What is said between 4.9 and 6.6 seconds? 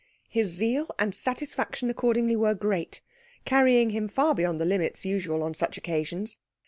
usual on such occasions.